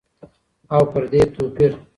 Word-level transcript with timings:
او 0.73 0.81
پر 0.91 1.03
دې 1.11 1.21
توپير. 1.33 1.71